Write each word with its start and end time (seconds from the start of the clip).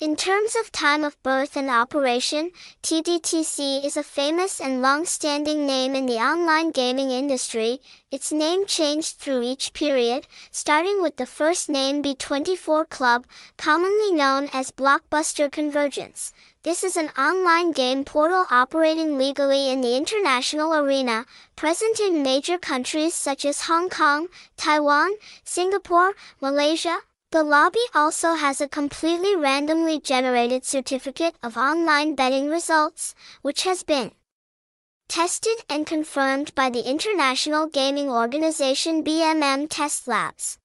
In 0.00 0.16
terms 0.16 0.56
of 0.56 0.72
time 0.72 1.04
of 1.04 1.22
birth 1.22 1.58
and 1.58 1.68
operation, 1.68 2.52
TDTC 2.82 3.84
is 3.84 3.98
a 3.98 4.02
famous 4.02 4.58
and 4.58 4.80
long-standing 4.80 5.66
name 5.66 5.94
in 5.94 6.06
the 6.06 6.14
online 6.14 6.70
gaming 6.70 7.10
industry. 7.10 7.82
Its 8.10 8.32
name 8.32 8.64
changed 8.64 9.18
through 9.18 9.42
each 9.42 9.74
period, 9.74 10.26
starting 10.50 11.02
with 11.02 11.16
the 11.16 11.26
first 11.26 11.68
name 11.68 12.02
B24 12.02 12.88
Club, 12.88 13.26
commonly 13.58 14.10
known 14.10 14.48
as 14.54 14.70
Blockbuster 14.70 15.52
Convergence. 15.52 16.32
This 16.62 16.82
is 16.82 16.96
an 16.96 17.10
online 17.18 17.72
game 17.72 18.02
portal 18.06 18.46
operating 18.50 19.18
legally 19.18 19.68
in 19.68 19.82
the 19.82 19.98
international 19.98 20.72
arena, 20.72 21.26
present 21.56 22.00
in 22.00 22.22
major 22.22 22.56
countries 22.56 23.12
such 23.12 23.44
as 23.44 23.66
Hong 23.68 23.90
Kong, 23.90 24.28
Taiwan, 24.56 25.10
Singapore, 25.44 26.14
Malaysia, 26.40 27.00
the 27.32 27.44
lobby 27.44 27.86
also 27.94 28.34
has 28.34 28.60
a 28.60 28.68
completely 28.68 29.36
randomly 29.36 30.00
generated 30.00 30.64
certificate 30.64 31.36
of 31.42 31.56
online 31.56 32.16
betting 32.16 32.48
results, 32.48 33.14
which 33.42 33.62
has 33.62 33.84
been 33.84 34.10
tested 35.08 35.58
and 35.68 35.86
confirmed 35.86 36.52
by 36.56 36.68
the 36.68 36.88
international 36.88 37.68
gaming 37.68 38.10
organization 38.10 39.04
BMM 39.04 39.68
Test 39.70 40.08
Labs. 40.08 40.58